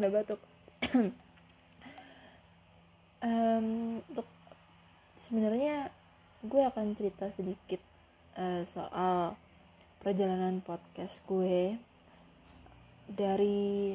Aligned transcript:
udah 0.00 0.12
batuk. 0.12 0.40
Um, 3.20 4.00
untuk 4.08 4.24
sebenarnya 5.28 5.92
gue 6.40 6.62
akan 6.64 6.96
cerita 6.96 7.28
sedikit 7.28 7.76
uh, 8.32 8.64
soal 8.64 9.36
perjalanan 10.00 10.64
podcast 10.64 11.20
gue. 11.28 11.76
Dari 13.12 13.92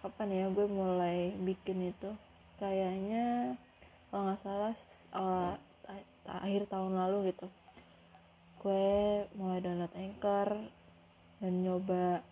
kapan 0.00 0.28
ya 0.32 0.46
gue 0.48 0.66
mulai 0.72 1.36
bikin 1.36 1.92
itu? 1.92 2.16
Kayaknya 2.56 3.60
kalau 4.08 4.32
nggak 4.32 4.40
salah 4.40 4.76
uh, 5.12 5.52
akhir 6.24 6.64
tahun 6.72 6.96
lalu 6.96 7.36
gitu. 7.36 7.44
Gue 8.64 9.28
mulai 9.36 9.60
download 9.60 9.92
anchor 10.00 10.48
dan 11.44 11.52
nyoba 11.60 12.24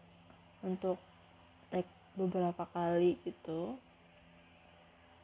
untuk 0.64 0.96
beberapa 2.18 2.66
kali 2.74 3.22
gitu 3.22 3.78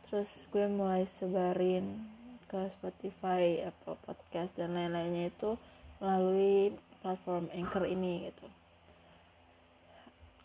terus 0.06 0.30
gue 0.54 0.70
mulai 0.70 1.10
sebarin 1.18 2.06
ke 2.54 2.70
Spotify, 2.78 3.66
Apple 3.66 3.98
Podcast 4.06 4.54
dan 4.54 4.78
lain-lainnya 4.78 5.26
itu 5.26 5.58
melalui 5.98 6.70
platform 7.02 7.50
Anchor 7.50 7.82
ini 7.90 8.30
gitu. 8.30 8.46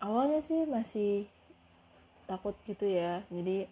Awalnya 0.02 0.42
sih 0.42 0.66
masih 0.66 1.30
takut 2.26 2.58
gitu 2.66 2.90
ya. 2.90 3.22
Jadi 3.30 3.70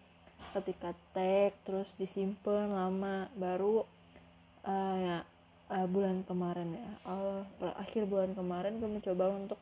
ketika 0.53 0.93
tag 1.17 1.57
terus 1.65 1.89
disimpan 1.97 2.69
lama 2.69 3.25
baru 3.33 3.89
uh, 4.69 4.95
ya 5.01 5.17
uh, 5.73 5.87
bulan 5.89 6.21
kemarin 6.29 6.77
ya. 6.77 6.91
Uh, 7.09 7.41
akhir 7.73 8.05
bulan 8.05 8.37
kemarin 8.37 8.77
gue 8.77 8.89
mencoba 8.91 9.33
untuk 9.33 9.57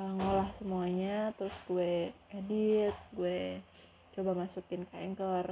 uh, 0.00 0.12
ngolah 0.16 0.50
semuanya 0.56 1.36
terus 1.36 1.54
gue 1.68 2.08
edit, 2.32 2.96
gue 3.12 3.60
coba 4.16 4.32
masukin 4.32 4.88
ke 4.88 4.94
Anchor. 4.96 5.46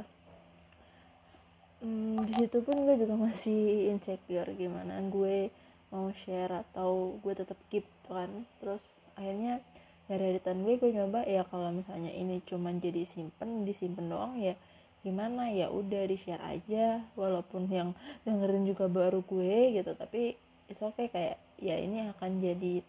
Hmm, 1.79 2.19
di 2.25 2.33
situ 2.35 2.59
pun 2.65 2.89
gue 2.89 2.97
juga 2.99 3.15
masih 3.15 3.93
insecure 3.95 4.51
gimana 4.59 4.99
gue 5.07 5.53
mau 5.95 6.11
share 6.27 6.67
atau 6.67 7.21
gue 7.21 7.33
tetap 7.37 7.61
keep 7.69 7.85
kan. 8.09 8.49
Terus 8.59 8.83
akhirnya 9.15 9.61
dari 10.09 10.35
editan 10.35 10.65
gue 10.65 10.81
gue 10.81 10.91
nyoba 10.97 11.29
ya 11.29 11.45
kalau 11.47 11.69
misalnya 11.71 12.11
ini 12.11 12.41
cuman 12.49 12.81
jadi 12.81 13.05
simpen 13.05 13.69
disimpan 13.69 14.09
doang 14.09 14.35
ya 14.41 14.57
gimana? 15.05 15.53
Ya 15.53 15.71
udah 15.71 16.09
di 16.09 16.17
share 16.19 16.43
aja 16.43 17.05
walaupun 17.15 17.69
yang 17.71 17.93
dengerin 18.25 18.65
juga 18.67 18.89
baru 18.91 19.23
gue 19.23 19.79
gitu. 19.79 19.93
Tapi 19.95 20.35
it's 20.67 20.83
okay 20.83 21.13
kayak 21.13 21.37
ya 21.63 21.79
ini 21.79 22.11
akan 22.11 22.43
jadi 22.43 22.83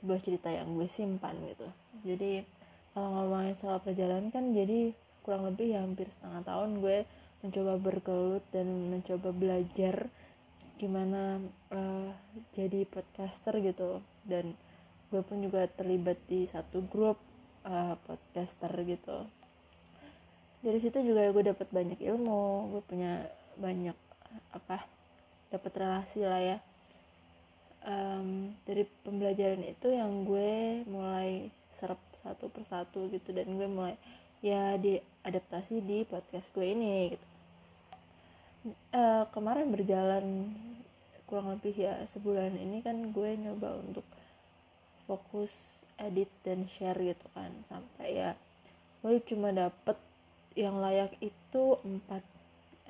sebuah 0.00 0.20
cerita 0.22 0.48
yang 0.52 0.76
gue 0.76 0.88
simpan 0.92 1.36
gitu. 1.48 1.68
Jadi 2.04 2.44
kalau 2.92 3.08
ngomongin 3.12 3.56
soal 3.56 3.80
perjalanan 3.80 4.32
kan 4.32 4.52
jadi 4.52 4.92
kurang 5.24 5.48
lebih 5.48 5.74
ya 5.74 5.82
hampir 5.82 6.06
setengah 6.16 6.42
tahun 6.46 6.70
gue 6.80 6.98
mencoba 7.44 7.72
bergelut 7.76 8.44
dan 8.54 8.66
mencoba 8.92 9.28
belajar 9.34 10.08
gimana 10.76 11.40
uh, 11.72 12.10
jadi 12.56 12.84
podcaster 12.88 13.60
gitu. 13.60 14.00
Dan 14.24 14.56
gue 15.12 15.22
pun 15.24 15.40
juga 15.40 15.68
terlibat 15.70 16.20
di 16.28 16.48
satu 16.48 16.84
grup 16.86 17.20
uh, 17.64 17.96
podcaster 18.04 18.72
gitu. 18.84 19.28
Dari 20.60 20.78
situ 20.80 20.98
juga 21.04 21.30
gue 21.30 21.44
dapat 21.52 21.68
banyak 21.70 22.00
ilmu 22.00 22.74
gue 22.74 22.82
punya 22.84 23.28
banyak 23.56 23.96
apa 24.52 24.84
dapat 25.48 25.72
relasi 25.78 26.20
lah 26.26 26.42
ya 26.42 26.58
um, 27.86 28.52
dari 28.66 28.84
pembelajaran 29.06 29.62
itu 29.62 29.88
yang 29.94 30.26
gue 30.26 30.82
mulai 30.90 31.48
serap 31.78 31.98
satu 32.20 32.50
persatu 32.50 33.06
gitu 33.14 33.30
dan 33.30 33.46
gue 33.54 33.68
mulai 33.70 33.94
ya 34.42 34.76
diadaptasi 34.76 35.80
di 35.80 36.02
podcast 36.04 36.50
gue 36.52 36.66
ini 36.66 37.14
gitu. 37.14 37.26
Uh, 38.90 39.24
kemarin 39.30 39.70
berjalan 39.70 40.50
kurang 41.30 41.54
lebih 41.54 41.74
ya 41.78 42.02
sebulan 42.10 42.58
ini 42.58 42.82
kan 42.82 43.14
gue 43.14 43.30
nyoba 43.38 43.78
untuk 43.78 44.06
fokus 45.06 45.54
edit 46.02 46.28
dan 46.42 46.66
share 46.76 46.98
gitu 46.98 47.26
kan 47.30 47.54
sampai 47.70 48.08
ya 48.10 48.30
gue 49.06 49.22
cuma 49.22 49.54
dapet 49.54 49.94
yang 50.58 50.82
layak 50.82 51.14
itu 51.22 51.78
empat 51.84 52.24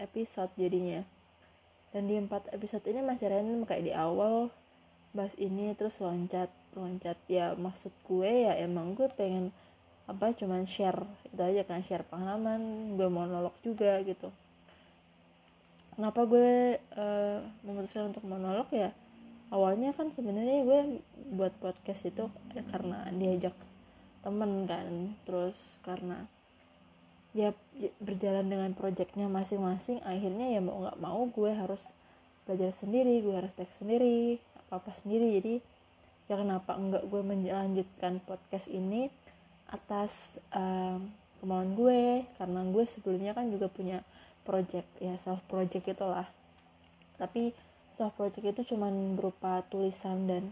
episode 0.01 0.53
jadinya. 0.57 1.03
Dan 1.91 2.07
di 2.07 2.15
empat 2.21 2.49
episode 2.53 2.85
ini 2.87 3.01
masih 3.03 3.33
random 3.33 3.65
kayak 3.65 3.85
di 3.91 3.93
awal 3.93 4.53
bahas 5.17 5.33
ini 5.41 5.73
terus 5.73 5.97
loncat 6.05 6.53
loncat. 6.77 7.17
Ya 7.27 7.57
maksud 7.57 7.91
gue 8.05 8.45
ya 8.45 8.53
emang 8.61 8.93
gue 8.93 9.09
pengen 9.17 9.49
apa 10.07 10.31
cuman 10.37 10.69
share 10.71 11.03
itu 11.27 11.43
aja 11.43 11.67
kan 11.67 11.83
share 11.83 12.07
pengalaman 12.07 12.95
gue 12.95 13.09
monolog 13.09 13.57
juga 13.65 13.99
gitu. 14.05 14.29
Kenapa 15.97 16.29
gue 16.29 16.77
uh, 16.77 17.41
memutuskan 17.65 18.13
untuk 18.13 18.29
monolog 18.29 18.69
ya? 18.69 18.93
Awalnya 19.49 19.97
kan 19.97 20.13
sebenarnya 20.13 20.63
gue 20.69 20.81
buat 21.33 21.57
podcast 21.59 22.05
itu 22.05 22.29
ya 22.53 22.63
karena 22.69 23.09
diajak 23.17 23.57
temen 24.21 24.69
kan. 24.69 25.17
Terus 25.25 25.57
karena 25.81 26.29
ya 27.37 27.53
berjalan 28.01 28.49
dengan 28.49 28.73
proyeknya 28.73 29.29
masing-masing 29.29 30.01
akhirnya 30.09 30.57
ya 30.57 30.61
mau 30.65 30.89
nggak 30.89 31.01
mau 31.05 31.29
gue 31.29 31.53
harus 31.53 31.85
belajar 32.49 32.73
sendiri 32.73 33.21
gue 33.21 33.35
harus 33.37 33.53
teks 33.53 33.77
sendiri 33.85 34.41
apa 34.67 34.83
apa 34.83 34.91
sendiri. 34.99 35.39
Jadi 35.41 35.55
ya 36.27 36.35
kenapa 36.37 36.75
enggak 36.75 37.07
gue 37.07 37.23
melanjutkan 37.23 38.19
podcast 38.27 38.67
ini 38.67 39.09
atas 39.71 40.13
uh, 40.55 40.99
kemauan 41.39 41.79
gue? 41.79 42.27
Karena 42.37 42.61
gue 42.67 42.85
sebelumnya 42.91 43.33
kan 43.33 43.49
juga 43.49 43.71
punya 43.71 44.03
project 44.47 44.87
ya 45.03 45.19
self 45.19 45.43
project 45.51 45.91
itulah 45.91 46.31
tapi 47.17 47.53
self 47.97 48.13
project 48.15 48.45
itu 48.45 48.77
cuman 48.77 49.17
berupa 49.17 49.65
tulisan 49.73 50.29
dan 50.29 50.45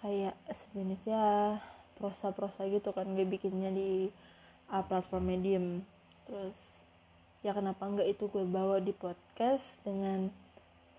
kayak 0.00 0.36
sejenisnya 0.48 1.56
prosa-prosa 1.96 2.68
gitu 2.68 2.92
kan 2.92 3.08
gue 3.12 3.24
bikinnya 3.24 3.72
di 3.72 4.08
uh, 4.72 4.84
platform 4.84 5.24
medium. 5.36 5.66
Terus 6.28 6.56
ya 7.40 7.56
kenapa 7.56 7.88
enggak 7.88 8.08
itu 8.12 8.28
gue 8.28 8.44
bawa 8.44 8.80
di 8.80 8.92
podcast 8.92 9.64
dengan 9.84 10.28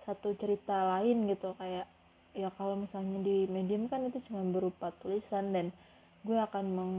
satu 0.05 0.33
cerita 0.37 0.97
lain 0.97 1.29
gitu. 1.29 1.53
Kayak 1.57 1.85
ya 2.31 2.49
kalau 2.55 2.79
misalnya 2.79 3.19
di 3.19 3.47
medium 3.51 3.91
kan 3.91 4.07
itu 4.07 4.23
cuma 4.27 4.43
berupa 4.47 4.95
tulisan 5.03 5.51
dan 5.51 5.75
gue 6.21 6.37
akan 6.37 6.65
meng, 6.69 6.95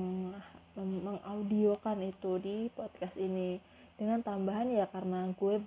mengaudiokan 0.77 2.03
itu 2.05 2.37
di 2.43 2.57
podcast 2.73 3.17
ini. 3.17 3.63
Dengan 3.97 4.21
tambahan 4.25 4.67
ya 4.73 4.89
karena 4.91 5.31
gue 5.37 5.63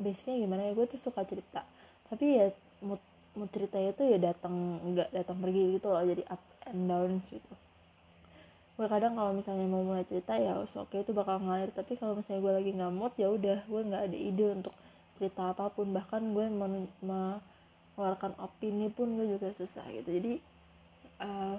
basicnya 0.00 0.40
gimana 0.40 0.62
ya 0.70 0.72
gue 0.72 0.86
tuh 0.88 1.00
suka 1.00 1.22
cerita. 1.28 1.62
Tapi 2.08 2.24
ya 2.24 2.46
mood 2.80 3.02
mood 3.36 3.50
ceritanya 3.52 3.92
tuh 3.92 4.06
ya 4.08 4.18
datang 4.18 4.80
nggak 4.80 5.12
datang 5.12 5.36
pergi 5.44 5.76
gitu 5.76 5.92
loh 5.92 6.02
jadi 6.02 6.24
up 6.32 6.42
and 6.72 6.88
down 6.88 7.10
gitu. 7.28 7.52
Gue 8.76 8.86
kadang 8.88 9.16
kalau 9.16 9.32
misalnya 9.36 9.66
mau 9.68 9.84
mulai 9.84 10.04
cerita 10.08 10.36
ya 10.36 10.56
oke 10.56 10.72
okay, 10.88 11.04
itu 11.04 11.12
bakal 11.12 11.40
ngalir. 11.42 11.68
Tapi 11.74 12.00
kalau 12.00 12.16
misalnya 12.16 12.40
gue 12.42 12.52
lagi 12.64 12.70
nggak 12.72 12.92
mood 12.96 13.12
ya 13.20 13.28
udah 13.28 13.58
gue 13.68 13.80
nggak 13.92 14.02
ada 14.08 14.16
ide 14.16 14.46
untuk 14.56 14.74
cerita 15.20 15.52
apa 15.52 15.68
pun. 15.68 15.92
Bahkan 15.92 16.22
gue 16.32 16.46
mengeluarkan 17.96 18.36
opini 18.36 18.92
pun 18.92 19.16
gue 19.16 19.24
juga 19.40 19.48
susah 19.56 19.88
gitu. 19.88 20.08
Jadi 20.12 20.32
uh, 21.24 21.56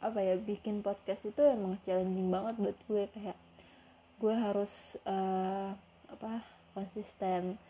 apa 0.00 0.18
ya 0.24 0.40
bikin 0.40 0.80
podcast 0.80 1.28
itu 1.28 1.44
emang 1.44 1.76
challenging 1.84 2.32
banget 2.32 2.54
buat 2.56 2.78
gue. 2.88 3.04
Kayak 3.12 3.36
gue 4.18 4.34
harus 4.34 4.96
uh, 5.04 5.76
apa 6.08 6.40
konsisten. 6.72 7.60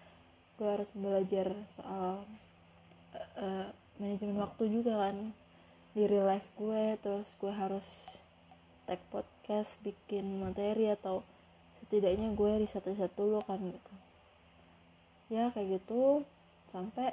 Gue 0.54 0.69
harus 0.78 0.91
belajar 0.94 1.50
soal 1.75 2.22
uh, 3.34 3.69
manajemen 3.99 4.38
waktu 4.46 4.70
juga 4.70 5.11
kan. 5.11 5.34
Di 5.99 6.06
real 6.06 6.31
life 6.31 6.46
gue 6.55 6.94
terus 7.02 7.26
gue 7.43 7.50
harus 7.50 7.87
tag 8.87 9.02
podcast 9.11 9.75
bikin 9.82 10.38
materi 10.38 10.88
atau 10.94 11.26
setidaknya 11.82 12.31
gue 12.32 12.62
riset 12.62 12.87
riset 12.87 13.11
dulu 13.19 13.43
kan 13.43 13.58
gitu. 13.58 13.94
Ya 15.34 15.50
kayak 15.50 15.82
gitu 15.82 16.23
sampai 16.70 17.12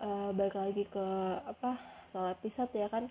uh, 0.00 0.30
balik 0.32 0.56
lagi 0.56 0.84
ke 0.88 1.06
apa 1.44 1.78
soal 2.12 2.32
episode 2.32 2.72
ya 2.74 2.88
kan. 2.88 3.08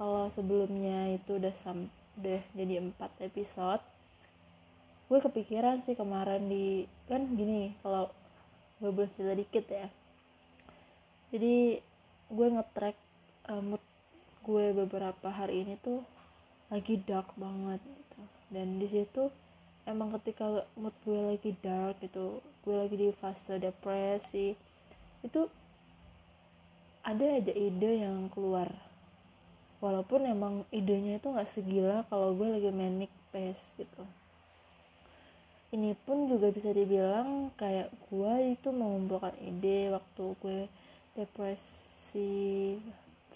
Kalau 0.00 0.32
sebelumnya 0.34 1.14
itu 1.14 1.38
udah 1.38 1.54
sam 1.54 1.92
udah 2.18 2.42
jadi 2.52 2.84
empat 2.84 3.08
episode 3.24 3.80
gue 5.12 5.20
kepikiran 5.20 5.84
sih 5.84 5.92
kemarin 5.92 6.48
di 6.48 6.88
kan 7.04 7.20
gini 7.36 7.76
kalau 7.84 8.08
gue 8.80 8.88
boleh 8.88 9.12
cerita 9.12 9.36
dikit 9.36 9.66
ya. 9.68 9.86
Jadi 11.28 11.76
gue 12.32 12.46
ngetrack 12.48 12.96
uh, 13.52 13.60
mood 13.60 13.84
gue 14.40 14.72
beberapa 14.72 15.28
hari 15.28 15.68
ini 15.68 15.76
tuh 15.84 16.00
lagi 16.72 16.96
dark 17.04 17.28
banget 17.36 17.84
gitu. 17.84 18.20
Dan 18.48 18.80
di 18.80 18.88
situ 18.88 19.28
emang 19.84 20.16
ketika 20.16 20.64
mood 20.80 20.96
gue 21.04 21.20
lagi 21.36 21.52
dark 21.60 22.00
gitu 22.00 22.40
gue 22.64 22.76
lagi 22.80 22.96
di 22.96 23.08
fase 23.12 23.60
depresi 23.60 24.56
itu 25.20 25.40
ada 27.02 27.24
aja 27.26 27.50
ide 27.50 28.06
yang 28.06 28.30
keluar. 28.30 28.70
Walaupun 29.82 30.22
emang 30.22 30.54
idenya 30.70 31.18
itu 31.18 31.26
nggak 31.26 31.50
segila 31.50 32.06
kalau 32.06 32.38
gue 32.38 32.46
lagi 32.46 32.70
manic 32.70 33.10
space 33.30 33.62
gitu. 33.74 34.02
Ini 35.74 35.98
pun 36.06 36.30
juga 36.30 36.54
bisa 36.54 36.70
dibilang 36.70 37.50
kayak 37.58 37.90
gue 38.06 38.54
itu 38.54 38.68
mengumpulkan 38.70 39.34
ide 39.42 39.90
waktu 39.90 40.24
gue 40.38 40.60
depresi 41.18 42.78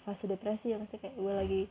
fase 0.07 0.23
depresi 0.23 0.71
ya 0.71 0.79
maksudnya 0.79 1.03
kayak 1.03 1.17
gue 1.19 1.33
lagi 1.35 1.61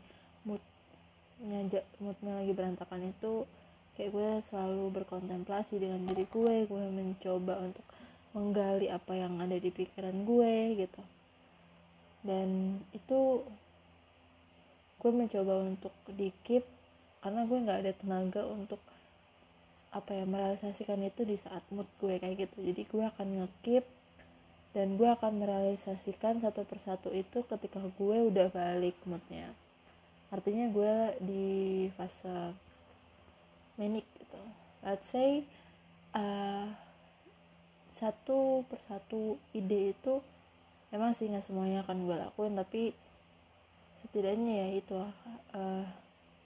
moodnya 0.45 1.81
moodnya 2.05 2.33
lagi 2.37 2.53
berantakan 2.53 3.09
itu 3.09 3.49
kayak 3.97 4.13
gue 4.13 4.29
selalu 4.53 4.93
berkontemplasi 4.93 5.81
dengan 5.81 6.05
diri 6.05 6.29
gue 6.29 6.55
gue 6.69 6.85
mencoba 6.93 7.65
untuk 7.65 7.87
menggali 8.37 8.93
apa 8.93 9.17
yang 9.17 9.41
ada 9.41 9.57
di 9.57 9.73
pikiran 9.73 10.29
gue 10.29 10.85
gitu 10.85 11.01
dan 12.26 12.82
itu 12.90 13.46
gue 14.99 15.12
mencoba 15.14 15.62
untuk 15.62 15.94
dikip 16.11 16.67
karena 17.23 17.46
gue 17.46 17.58
nggak 17.62 17.81
ada 17.87 17.93
tenaga 17.94 18.43
untuk 18.43 18.82
apa 19.94 20.12
ya 20.12 20.28
merealisasikan 20.28 21.00
itu 21.06 21.25
di 21.25 21.40
saat 21.40 21.62
mood 21.73 21.88
gue 22.02 22.20
kayak 22.20 22.50
gitu. 22.50 22.58
Jadi 22.61 22.82
gue 22.84 23.05
akan 23.06 23.28
ngekip 23.40 23.84
dan 24.76 25.00
gue 25.00 25.08
akan 25.08 25.40
merealisasikan 25.40 26.44
satu 26.44 26.69
persatu 26.69 27.08
itu 27.17 27.40
ketika 27.49 27.81
gue 27.81 28.17
udah 28.28 28.52
balik 28.52 28.99
moodnya. 29.08 29.49
Artinya 30.28 30.69
gue 30.69 30.94
di 31.25 31.46
fase 31.96 32.52
manic 33.81 34.05
gitu. 34.20 34.40
Let's 34.84 35.06
say 35.08 35.49
uh, 36.12 36.69
satu 37.96 38.69
persatu 38.69 39.40
ide 39.56 39.96
itu 39.96 40.20
emang 40.94 41.15
sih 41.19 41.27
nggak 41.27 41.47
semuanya 41.47 41.83
akan 41.83 42.06
gue 42.06 42.17
lakuin 42.17 42.55
tapi 42.55 42.94
setidaknya 44.05 44.53
ya 44.55 44.69
itu 44.79 44.97
uh, 45.56 45.85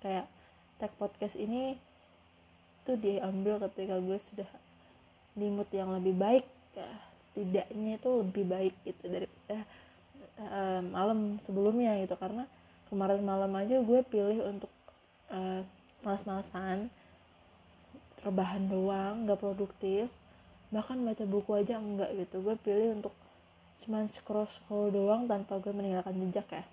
kayak 0.00 0.26
tag 0.81 0.92
podcast 0.96 1.37
ini 1.37 1.76
itu 2.81 2.92
diambil 2.96 3.60
ketika 3.69 4.00
gue 4.00 4.19
sudah 4.32 4.48
di 5.37 5.46
mood 5.46 5.69
yang 5.70 5.92
lebih 5.94 6.16
baik 6.16 6.46
ya. 6.75 6.90
Tidaknya 7.31 7.94
itu 8.00 8.10
lebih 8.26 8.44
baik 8.48 8.75
gitu 8.82 9.04
dari 9.06 9.28
eh, 9.52 9.64
uh, 10.42 10.81
malam 10.82 11.38
sebelumnya 11.46 12.00
gitu. 12.02 12.16
Karena 12.19 12.48
kemarin 12.90 13.22
malam 13.22 13.52
aja 13.54 13.78
gue 13.78 14.00
pilih 14.08 14.42
untuk 14.50 14.72
uh, 15.31 15.62
malas-malasan 16.02 16.90
rebahan 18.26 18.66
doang 18.66 19.28
nggak 19.28 19.38
produktif. 19.38 20.10
Bahkan 20.75 21.06
baca 21.06 21.25
buku 21.28 21.50
aja 21.54 21.78
enggak 21.78 22.10
gitu. 22.19 22.42
Gue 22.42 22.56
pilih 22.58 22.98
untuk 22.98 23.14
cuman 23.84 24.06
scroll 24.12 24.48
scroll 24.48 24.92
doang 24.92 25.24
tanpa 25.24 25.56
gue 25.56 25.72
meninggalkan 25.72 26.16
jejak 26.28 26.48
ya. 26.52 26.64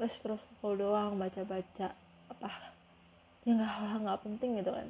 Gue 0.00 0.08
scroll 0.08 0.40
scroll 0.40 0.80
doang 0.80 1.20
baca 1.20 1.42
baca 1.44 1.88
apa 2.28 2.50
ya 3.44 3.56
nggak 3.56 3.72
hal 3.72 3.98
nggak 4.04 4.22
penting 4.24 4.50
gitu 4.60 4.70
kan. 4.72 4.88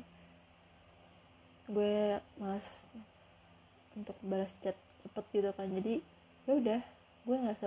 Gue 1.68 2.22
malas 2.38 2.66
untuk 3.98 4.16
balas 4.22 4.52
chat 4.62 4.78
cepet 5.02 5.24
gitu 5.34 5.50
kan. 5.54 5.68
Jadi 5.68 5.94
ya 6.46 6.52
udah 6.54 6.80
gue 7.26 7.36
nggak 7.36 7.58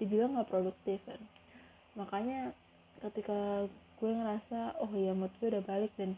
dibilang 0.00 0.34
nggak 0.40 0.50
produktif 0.50 0.98
kan. 1.04 1.20
Makanya 1.94 2.56
ketika 3.04 3.68
gue 4.00 4.10
ngerasa 4.10 4.80
oh 4.80 4.90
ya 4.96 5.12
mood 5.12 5.30
gue 5.38 5.52
udah 5.52 5.64
balik 5.64 5.92
dan 6.00 6.16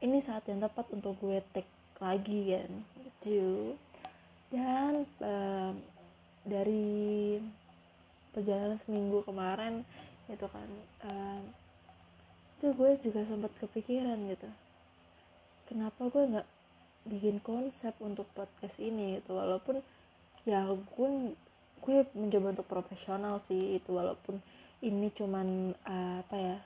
ini 0.00 0.18
saat 0.24 0.44
yang 0.48 0.60
tepat 0.64 0.88
untuk 0.90 1.14
gue 1.22 1.38
take 1.54 1.68
lagi 2.02 2.58
kan. 2.58 2.70
Gitu 3.06 3.76
dan 4.50 5.06
um, 5.22 5.74
dari 6.42 7.38
perjalanan 8.34 8.78
seminggu 8.86 9.22
kemarin 9.26 9.82
itu 10.30 10.46
kan 10.46 10.68
um, 11.06 11.42
itu 12.58 12.66
gue 12.76 12.90
juga 13.02 13.24
sempat 13.26 13.52
kepikiran 13.62 14.18
gitu. 14.30 14.50
Kenapa 15.70 16.10
gue 16.10 16.22
nggak 16.34 16.48
bikin 17.08 17.40
konsep 17.40 17.94
untuk 18.02 18.28
podcast 18.36 18.76
ini 18.76 19.22
gitu? 19.22 19.38
Walaupun 19.38 19.80
ya 20.44 20.66
gue 20.68 21.08
gue 21.80 21.98
mencoba 22.12 22.52
untuk 22.52 22.68
profesional 22.68 23.40
sih 23.48 23.80
itu 23.80 23.90
walaupun 23.96 24.42
ini 24.84 25.08
cuman 25.12 25.72
uh, 25.88 26.20
apa 26.20 26.36
ya 26.36 26.56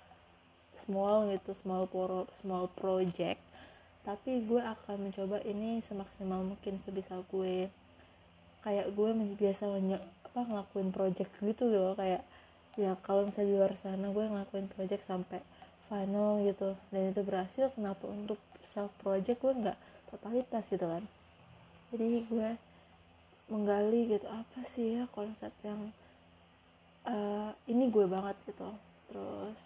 small 0.75 1.31
gitu 1.31 1.55
small 1.63 1.87
pro 1.87 2.27
small 2.43 2.67
project 2.75 3.39
tapi 4.05 4.45
gue 4.45 4.61
akan 4.61 5.09
mencoba 5.09 5.41
ini 5.49 5.81
semaksimal 5.81 6.45
mungkin 6.45 6.77
sebisa 6.85 7.25
gue. 7.33 7.73
Kayak 8.61 8.93
gue 8.93 9.11
biasa 9.41 9.65
apa 10.29 10.41
ngelakuin 10.45 10.93
project 10.93 11.33
gitu 11.41 11.65
loh. 11.73 11.97
Kayak 11.97 12.21
ya 12.77 12.93
kalau 13.01 13.25
misalnya 13.25 13.49
di 13.49 13.57
luar 13.57 13.73
sana 13.81 14.13
gue 14.13 14.25
ngelakuin 14.29 14.69
project 14.69 15.09
sampai 15.09 15.41
final 15.89 16.45
gitu. 16.45 16.77
Dan 16.93 17.17
itu 17.17 17.21
berhasil 17.25 17.73
kenapa 17.73 18.05
untuk 18.05 18.37
self 18.61 18.93
project 19.01 19.41
gue 19.41 19.53
nggak 19.57 19.79
totalitas 20.13 20.65
gitu 20.69 20.85
kan? 20.85 21.05
Jadi 21.89 22.29
gue 22.29 22.49
menggali 23.49 24.13
gitu 24.13 24.29
apa 24.29 24.61
sih 24.77 25.01
ya 25.01 25.05
konsep 25.13 25.53
yang 25.65 25.93
uh, 27.09 27.57
ini 27.65 27.89
gue 27.89 28.05
banget 28.05 28.37
gitu. 28.45 28.69
Terus 29.09 29.59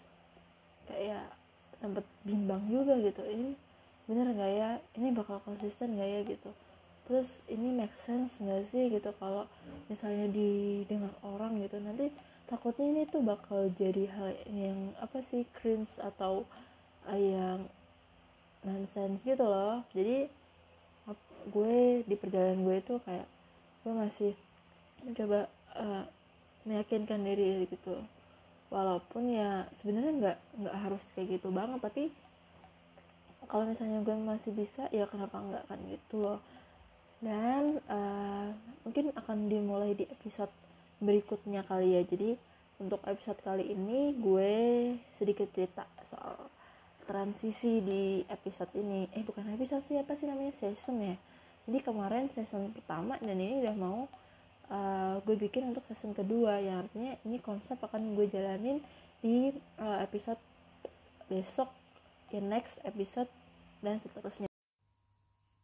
kayak 0.87 1.27
sempet 1.79 2.07
bimbang 2.23 2.63
juga 2.71 2.95
gitu. 3.03 3.19
Ini 3.23 3.67
bener 4.09 4.33
nggak 4.33 4.51
ya? 4.57 4.71
Ini 4.97 5.13
bakal 5.13 5.37
konsisten 5.45 5.93
nggak 5.93 6.09
ya 6.09 6.21
gitu. 6.25 6.49
Terus 7.05 7.45
ini 7.45 7.69
make 7.69 7.93
sense 8.01 8.41
nggak 8.41 8.65
sih 8.73 8.89
gitu? 8.89 9.13
Kalau 9.21 9.45
misalnya 9.85 10.25
didengar 10.33 11.13
orang 11.21 11.61
gitu 11.61 11.77
nanti 11.77 12.09
takutnya 12.49 12.89
ini 12.89 13.01
tuh 13.05 13.21
bakal 13.21 13.69
jadi 13.77 14.09
hal 14.09 14.33
yang 14.49 14.97
apa 14.97 15.21
sih 15.29 15.45
cringe 15.53 16.01
atau 16.01 16.49
uh, 17.05 17.13
yang 17.13 17.69
nonsense 18.65 19.21
gitu 19.21 19.45
loh. 19.45 19.85
Jadi 19.93 20.25
gue 21.49 22.03
di 22.03 22.15
perjalanan 22.17 22.65
gue 22.65 22.77
itu 22.81 22.95
kayak 23.05 23.27
gue 23.85 23.93
masih 23.93 24.33
mencoba 25.05 25.45
uh, 25.77 26.03
meyakinkan 26.65 27.21
diri 27.21 27.69
gitu. 27.69 28.01
Walaupun 28.73 29.33
ya 29.33 29.69
sebenarnya 29.77 30.13
nggak 30.17 30.37
nggak 30.65 30.77
harus 30.77 31.03
kayak 31.13 31.39
gitu 31.39 31.53
banget 31.53 31.79
tapi 31.81 32.09
kalau 33.49 33.65
misalnya 33.65 34.05
gue 34.05 34.13
masih 34.13 34.53
bisa 34.53 34.85
ya 34.93 35.09
kenapa 35.09 35.41
nggak 35.41 35.65
kan 35.65 35.79
gitu 35.89 36.21
loh. 36.21 36.39
Dan 37.19 37.83
uh, 37.89 38.53
mungkin 38.85 39.11
akan 39.17 39.49
dimulai 39.49 39.97
di 39.97 40.05
episode 40.07 40.53
berikutnya 41.01 41.65
kali 41.65 41.97
ya. 41.97 42.01
Jadi 42.05 42.37
untuk 42.79 43.01
episode 43.09 43.41
kali 43.41 43.73
ini 43.73 44.15
gue 44.15 44.53
sedikit 45.17 45.49
cerita 45.51 45.83
soal 46.07 46.37
transisi 47.09 47.81
di 47.81 48.21
episode 48.29 48.69
ini. 48.77 49.09
Eh 49.17 49.25
bukan 49.25 49.49
episode 49.51 49.81
sih 49.89 49.97
apa 49.97 50.13
sih 50.13 50.29
namanya? 50.29 50.53
Season 50.61 50.95
ya. 51.01 51.17
Jadi 51.65 51.79
kemarin 51.81 52.29
season 52.29 52.69
pertama 52.69 53.17
dan 53.17 53.33
ini 53.33 53.65
udah 53.65 53.75
mau 53.75 54.05
uh, 54.69 55.17
gue 55.25 55.35
bikin 55.41 55.73
untuk 55.73 55.83
season 55.89 56.13
kedua. 56.13 56.61
Yang 56.61 56.85
artinya 56.85 57.13
ini 57.25 57.41
konsep 57.41 57.81
akan 57.81 58.13
gue 58.13 58.29
jalanin 58.29 58.77
di 59.25 59.51
uh, 59.81 59.99
episode 60.05 60.39
besok 61.27 61.73
ya 62.29 62.41
next 62.41 62.77
episode 62.85 63.29
dan 63.79 63.99
seterusnya. 64.03 64.49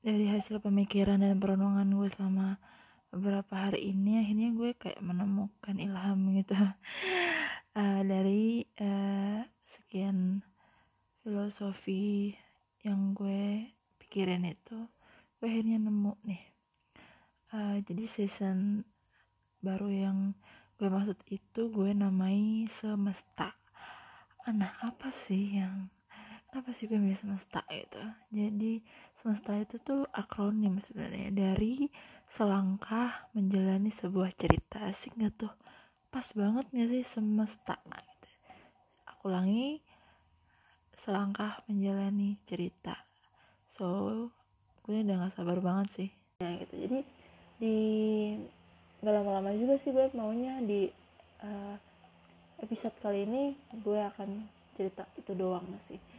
Dari 0.05 0.29
hasil 0.29 0.61
pemikiran 0.61 1.19
dan 1.19 1.41
perenungan 1.41 1.89
gue 1.89 2.09
selama 2.13 2.61
beberapa 3.09 3.69
hari 3.69 3.95
ini 3.95 4.21
akhirnya 4.21 4.49
gue 4.53 4.71
kayak 4.77 5.01
menemukan 5.01 5.75
ilham 5.79 6.19
gitu. 6.37 6.53
Uh, 7.73 8.01
dari 8.11 8.67
uh, 8.79 9.41
sekian 9.75 10.45
filosofi 11.25 12.37
yang 12.85 13.17
gue 13.17 13.71
pikirin 13.97 14.45
itu 14.45 14.77
gue 15.41 15.47
akhirnya 15.49 15.81
nemu 15.81 16.13
nih. 16.27 16.43
Uh, 17.49 17.77
jadi 17.81 18.03
season 18.05 18.85
baru 19.65 19.89
yang 19.89 20.17
gue 20.77 20.85
maksud 20.91 21.17
itu 21.31 21.61
gue 21.73 21.91
namai 21.97 22.69
semesta. 22.77 23.57
Nah 24.45 24.77
apa 24.85 25.09
sih 25.25 25.57
yang 25.57 25.89
apa 26.55 26.71
sih 26.71 26.87
milih 26.87 27.19
semesta 27.19 27.67
itu 27.67 27.99
jadi 28.31 28.79
semesta 29.25 29.57
itu 29.57 29.81
tuh 29.81 30.05
akronim 30.13 30.77
sebenarnya. 30.85 31.33
Dari 31.33 31.89
selangkah 32.29 33.25
menjalani 33.33 33.89
sebuah 33.89 34.29
cerita. 34.37 34.85
Asik 34.85 35.17
gak 35.17 35.33
tuh? 35.33 35.53
Pas 36.13 36.29
banget 36.37 36.69
gak 36.69 36.89
sih 36.93 37.03
semesta 37.09 37.73
gitu. 37.81 38.29
aku 39.09 39.33
ulangi 39.33 39.81
selangkah 41.01 41.57
menjalani 41.65 42.37
cerita. 42.45 42.93
So 43.73 44.29
gue 44.85 45.01
udah 45.01 45.25
gak 45.25 45.41
sabar 45.41 45.57
banget 45.57 45.89
sih. 45.97 46.09
Ya 46.45 46.61
gitu. 46.61 46.85
Jadi 46.85 46.99
di 47.57 47.75
gak 49.01 49.09
lama-lama 49.09 49.57
juga 49.57 49.81
sih 49.81 49.89
gue 49.89 50.05
maunya 50.13 50.61
di 50.61 50.85
uh, 51.41 51.81
episode 52.61 52.93
kali 53.01 53.25
ini 53.25 53.57
gue 53.73 53.99
akan 54.13 54.45
cerita 54.77 55.09
itu 55.17 55.33
doang 55.33 55.65
sih 55.89 56.14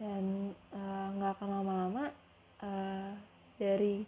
dan 0.00 0.56
eh, 0.72 1.06
nggak 1.20 1.30
uh, 1.30 1.36
akan 1.36 1.48
lama-lama 1.60 2.04
uh, 2.64 3.12
dari 3.60 4.00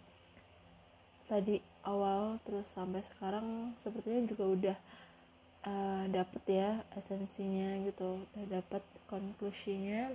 tadi 1.29 1.61
awal 1.85 2.41
terus 2.43 2.65
sampai 2.73 3.05
sekarang 3.05 3.77
sepertinya 3.85 4.25
juga 4.25 4.45
udah 4.49 4.77
uh, 5.69 6.03
dapet 6.09 6.43
ya 6.49 6.81
esensinya 6.97 7.77
gitu 7.85 8.25
udah 8.25 8.47
dapet 8.49 8.83
konklusinya. 9.05 10.09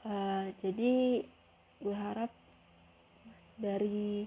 Uh, 0.00 0.48
jadi 0.64 1.22
gue 1.84 1.96
harap 1.96 2.32
dari 3.60 4.24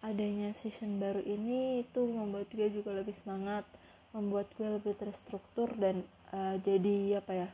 adanya 0.00 0.54
season 0.62 1.02
baru 1.02 1.20
ini 1.26 1.82
itu 1.82 2.00
membuat 2.06 2.48
gue 2.54 2.70
juga 2.70 2.94
lebih 2.94 3.12
semangat 3.20 3.66
membuat 4.14 4.48
gue 4.56 4.78
lebih 4.78 4.94
terstruktur 4.96 5.68
dan 5.76 6.06
uh, 6.30 6.54
jadi 6.62 7.18
apa 7.18 7.32
ya 7.34 7.48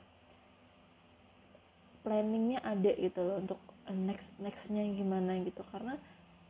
planningnya 2.05 2.61
ada 2.61 2.93
gitu 2.95 3.25
loh 3.25 3.41
untuk 3.41 3.61
next 3.89 4.29
nextnya 4.39 4.85
gimana 4.93 5.41
gitu. 5.43 5.65
Karena 5.73 5.97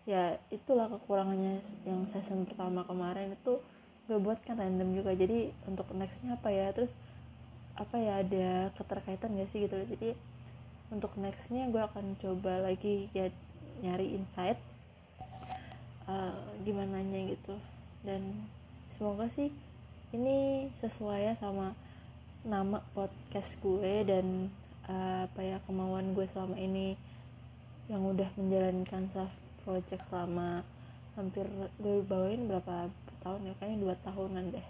ya 0.04 0.36
itulah 0.52 0.90
kekurangannya 0.90 1.62
yang 1.88 2.04
season 2.10 2.44
pertama 2.44 2.84
kemarin 2.84 3.32
itu 3.32 3.62
gue 4.10 4.18
buat 4.20 4.42
kan 4.42 4.58
random 4.58 4.98
juga. 4.98 5.14
Jadi 5.14 5.54
untuk 5.64 5.88
nextnya 5.94 6.36
apa 6.36 6.50
ya? 6.50 6.74
Terus 6.74 6.92
apa 7.74 7.96
ya 7.98 8.22
ada 8.22 8.70
keterkaitan 8.78 9.34
gak 9.34 9.50
sih 9.50 9.66
gitu 9.66 9.74
jadi 9.74 10.14
untuk 10.94 11.10
nextnya 11.18 11.66
gue 11.74 11.82
akan 11.82 12.14
coba 12.22 12.70
lagi 12.70 13.10
ya 13.10 13.26
nyari 13.82 14.14
insight 14.14 14.54
uh, 16.06 16.38
gimana 16.62 17.02
nya 17.02 17.34
gitu. 17.34 17.58
Dan 18.06 18.46
semoga 18.94 19.26
sih 19.34 19.50
ini 20.14 20.70
sesuai 20.78 21.20
ya 21.26 21.34
sama 21.42 21.74
nama 22.46 22.78
podcast 22.94 23.58
gue 23.58 24.06
dan 24.06 24.52
uh, 24.88 25.28
apa 25.28 25.40
ya 25.40 25.56
kemauan 25.64 26.12
gue 26.12 26.26
selama 26.28 26.56
ini 26.60 26.96
yang 27.88 28.00
udah 28.04 28.28
menjalankan 28.40 29.12
self 29.12 29.32
project 29.64 30.04
selama 30.08 30.64
hampir 31.14 31.46
gue 31.78 31.96
bawain 32.04 32.48
berapa 32.48 32.88
tahun 33.24 33.48
ya 33.48 33.54
kayaknya 33.60 33.78
dua 33.80 33.94
tahunan 34.04 34.44
deh. 34.52 34.66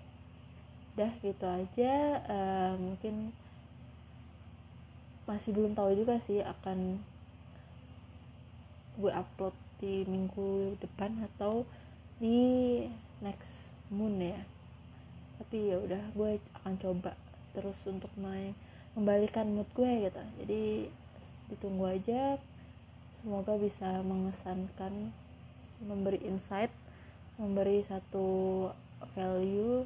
Dah 0.95 1.13
gitu 1.23 1.47
aja. 1.47 1.93
Uh, 2.31 2.75
mungkin 2.79 3.35
masih 5.25 5.57
belum 5.57 5.73
tahu 5.73 5.97
juga 5.97 6.21
sih 6.23 6.45
akan 6.45 7.01
gue 8.95 9.11
upload 9.11 9.57
di 9.83 10.07
minggu 10.07 10.79
depan 10.79 11.27
atau 11.35 11.67
di 12.23 12.83
next 13.19 13.67
moon 13.91 14.23
ya. 14.23 14.39
Tapi 15.43 15.75
ya 15.75 15.83
udah 15.83 16.03
gue 16.15 16.39
akan 16.63 16.75
coba 16.79 17.19
terus 17.55 17.79
untuk 17.87 18.11
main 18.19 18.55
membalikan 18.95 19.51
mood 19.51 19.69
gue 19.75 20.09
gitu. 20.11 20.23
Jadi 20.43 20.63
ditunggu 21.51 21.85
aja. 21.91 22.39
Semoga 23.21 23.57
bisa 23.57 24.03
mengesankan 24.05 25.15
memberi 25.85 26.21
insight 26.25 26.71
memberi 27.35 27.83
satu 27.83 28.71
value 29.19 29.83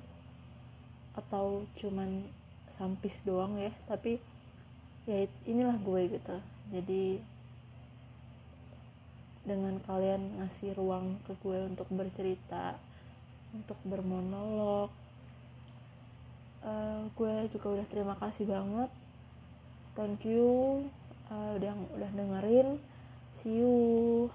atau 1.16 1.64
cuman 1.80 2.28
sampis 2.76 3.24
doang 3.24 3.56
ya. 3.56 3.72
Tapi 3.88 4.20
ya 5.08 5.24
inilah 5.48 5.80
gue 5.80 6.00
gitu. 6.12 6.36
Jadi 6.68 7.04
dengan 9.48 9.80
kalian 9.88 10.44
ngasih 10.44 10.76
ruang 10.76 11.16
ke 11.24 11.32
gue 11.40 11.56
untuk 11.64 11.88
bercerita 11.88 12.76
untuk 13.56 13.80
bermonolog 13.88 14.92
uh, 16.64 17.06
gue 17.12 17.34
juga 17.52 17.66
udah 17.78 17.86
terima 17.90 18.14
kasih 18.18 18.48
banget. 18.48 18.90
Thank 19.98 20.26
you. 20.26 20.86
Uh, 21.28 21.58
udah 21.58 21.74
udah 21.94 22.10
dengerin. 22.14 22.80
See 23.38 23.62
you 23.62 24.30